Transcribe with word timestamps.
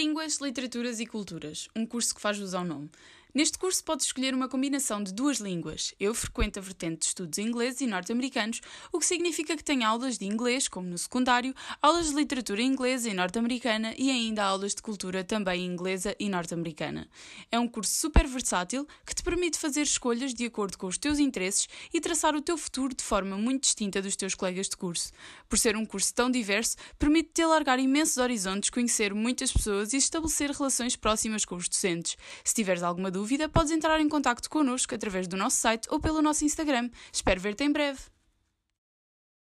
Línguas, 0.00 0.38
Literaturas 0.38 0.98
e 0.98 1.04
Culturas, 1.04 1.68
um 1.76 1.84
curso 1.84 2.14
que 2.14 2.22
faz 2.22 2.38
jus 2.38 2.54
ao 2.54 2.64
nome. 2.64 2.88
Neste 3.32 3.56
curso 3.58 3.84
podes 3.84 4.06
escolher 4.06 4.34
uma 4.34 4.48
combinação 4.48 5.00
de 5.00 5.14
duas 5.14 5.38
línguas. 5.38 5.94
Eu 6.00 6.12
frequento 6.12 6.58
a 6.58 6.62
vertente 6.62 6.98
de 6.98 7.06
estudos 7.06 7.38
ingleses 7.38 7.80
e 7.80 7.86
norte-americanos, 7.86 8.60
o 8.92 8.98
que 8.98 9.06
significa 9.06 9.56
que 9.56 9.62
tenho 9.62 9.86
aulas 9.86 10.18
de 10.18 10.24
inglês, 10.24 10.66
como 10.66 10.88
no 10.88 10.98
secundário, 10.98 11.54
aulas 11.80 12.08
de 12.08 12.16
literatura 12.16 12.60
inglesa 12.60 13.08
e 13.08 13.14
norte-americana 13.14 13.94
e 13.96 14.10
ainda 14.10 14.42
aulas 14.42 14.74
de 14.74 14.82
cultura 14.82 15.22
também 15.22 15.64
inglesa 15.64 16.16
e 16.18 16.28
norte-americana. 16.28 17.08
É 17.52 17.58
um 17.58 17.68
curso 17.68 17.92
super 17.92 18.26
versátil 18.26 18.84
que 19.06 19.14
te 19.14 19.22
permite 19.22 19.60
fazer 19.60 19.82
escolhas 19.82 20.34
de 20.34 20.46
acordo 20.46 20.76
com 20.76 20.88
os 20.88 20.98
teus 20.98 21.20
interesses 21.20 21.68
e 21.94 22.00
traçar 22.00 22.34
o 22.34 22.42
teu 22.42 22.58
futuro 22.58 22.92
de 22.92 23.04
forma 23.04 23.38
muito 23.38 23.62
distinta 23.62 24.02
dos 24.02 24.16
teus 24.16 24.34
colegas 24.34 24.68
de 24.68 24.76
curso. 24.76 25.12
Por 25.48 25.56
ser 25.56 25.76
um 25.76 25.86
curso 25.86 26.12
tão 26.12 26.28
diverso, 26.28 26.76
permite-te 26.98 27.42
alargar 27.42 27.78
imensos 27.78 28.16
horizontes, 28.16 28.70
conhecer 28.70 29.14
muitas 29.14 29.52
pessoas 29.52 29.92
e 29.92 29.98
estabelecer 29.98 30.50
relações 30.50 30.96
próximas 30.96 31.44
com 31.44 31.54
os 31.54 31.68
docentes. 31.68 32.16
Se 32.42 32.54
tiveres 32.54 32.82
alguma 32.82 33.08
dúvida, 33.08 33.19
dúvida, 33.20 33.50
podes 33.50 33.70
entrar 33.70 34.00
em 34.00 34.08
contato 34.08 34.48
connosco 34.48 34.94
através 34.94 35.28
do 35.28 35.36
nosso 35.36 35.58
site 35.58 35.86
ou 35.90 36.00
pelo 36.00 36.22
nosso 36.22 36.42
Instagram. 36.42 36.88
Espero 37.12 37.38
ver-te 37.38 37.64
em 37.64 37.70
breve. 37.70 38.00